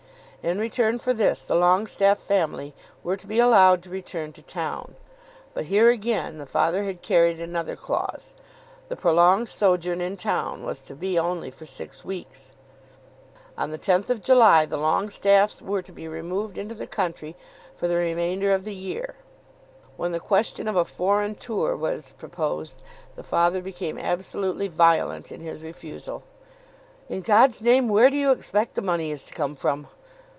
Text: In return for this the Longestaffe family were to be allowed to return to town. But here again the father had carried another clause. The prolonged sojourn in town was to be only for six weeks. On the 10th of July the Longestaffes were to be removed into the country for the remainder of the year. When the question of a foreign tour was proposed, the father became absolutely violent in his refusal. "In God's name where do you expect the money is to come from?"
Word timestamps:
In 0.43 0.57
return 0.57 0.97
for 0.97 1.13
this 1.13 1.43
the 1.43 1.53
Longestaffe 1.53 2.17
family 2.17 2.73
were 3.03 3.15
to 3.15 3.27
be 3.27 3.37
allowed 3.37 3.83
to 3.83 3.91
return 3.91 4.33
to 4.33 4.41
town. 4.41 4.95
But 5.53 5.65
here 5.65 5.91
again 5.91 6.39
the 6.39 6.47
father 6.47 6.83
had 6.83 7.03
carried 7.03 7.39
another 7.39 7.75
clause. 7.75 8.33
The 8.89 8.95
prolonged 8.95 9.49
sojourn 9.49 10.01
in 10.01 10.17
town 10.17 10.65
was 10.65 10.81
to 10.81 10.95
be 10.95 11.19
only 11.19 11.51
for 11.51 11.67
six 11.67 12.03
weeks. 12.03 12.53
On 13.55 13.69
the 13.69 13.77
10th 13.77 14.09
of 14.09 14.23
July 14.23 14.65
the 14.65 14.79
Longestaffes 14.79 15.61
were 15.61 15.83
to 15.83 15.91
be 15.91 16.07
removed 16.07 16.57
into 16.57 16.73
the 16.73 16.87
country 16.87 17.35
for 17.75 17.87
the 17.87 17.97
remainder 17.97 18.51
of 18.51 18.63
the 18.63 18.73
year. 18.73 19.13
When 19.95 20.11
the 20.11 20.19
question 20.19 20.67
of 20.67 20.75
a 20.75 20.83
foreign 20.83 21.35
tour 21.35 21.75
was 21.77 22.13
proposed, 22.17 22.81
the 23.13 23.21
father 23.23 23.61
became 23.61 23.99
absolutely 23.99 24.69
violent 24.69 25.31
in 25.31 25.41
his 25.41 25.61
refusal. 25.61 26.23
"In 27.09 27.21
God's 27.21 27.61
name 27.61 27.87
where 27.87 28.09
do 28.09 28.17
you 28.17 28.31
expect 28.31 28.73
the 28.73 28.81
money 28.81 29.11
is 29.11 29.23
to 29.25 29.33
come 29.35 29.53
from?" 29.53 29.85